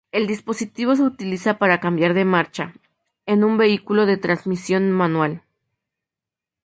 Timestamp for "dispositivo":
0.25-0.95